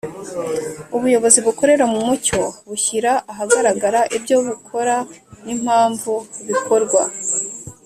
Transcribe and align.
Ubuyobozi 0.95 1.39
bukorera 1.45 1.85
mu 1.93 1.99
mucyo 2.07 2.41
bushyira 2.67 3.11
ahagaragara 3.31 3.99
ibyo 4.17 4.37
bukora 4.45 4.95
n'impamvu 5.45 6.13
bikorwa 6.47 7.01